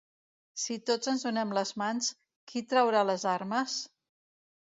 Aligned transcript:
Si 0.61 0.77
tots 0.89 1.09
ens 1.11 1.25
donem 1.27 1.51
les 1.57 1.73
mans, 1.81 2.09
qui 2.53 2.63
traurà 2.73 3.05
les 3.11 3.27
armes? 3.35 3.77